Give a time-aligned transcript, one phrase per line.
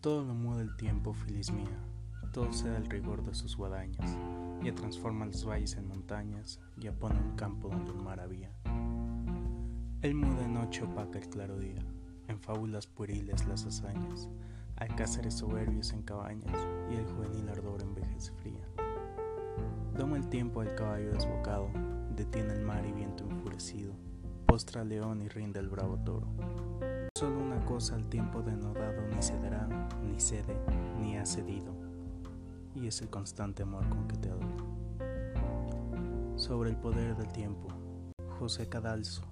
[0.00, 1.76] Todo lo muda el tiempo, feliz mía,
[2.32, 4.16] todo se da el rigor de sus guadañas,
[4.62, 8.52] ya transforma los valles en montañas, ya pone un campo donde un mar había.
[10.02, 11.84] Él muda en noche opaca el claro día,
[12.28, 14.28] en fábulas pueriles las hazañas,
[14.76, 16.56] alcázares soberbios en cabañas,
[16.92, 18.64] y el juvenil ardor envejece fría.
[19.96, 21.70] Doma el tiempo al caballo desbocado,
[22.14, 23.94] detiene el mar y viento enfurecido,
[24.46, 26.28] postra al león y rinde el bravo toro.
[27.16, 29.22] Solo una cosa al tiempo denodado ni ni
[30.28, 30.60] cede,
[31.00, 31.74] ni ha cedido,
[32.74, 34.66] y es el constante amor con que te adoro.
[36.36, 37.68] Sobre el poder del tiempo,
[38.38, 39.22] José Cadalso.